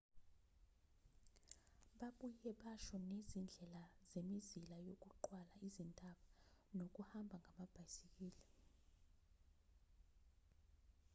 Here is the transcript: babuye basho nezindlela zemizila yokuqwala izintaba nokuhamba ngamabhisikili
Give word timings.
babuye 1.97 2.49
basho 2.61 2.95
nezindlela 3.09 3.83
zemizila 4.11 4.75
yokuqwala 4.87 5.53
izintaba 5.67 6.25
nokuhamba 6.77 7.35
ngamabhisikili 7.41 8.43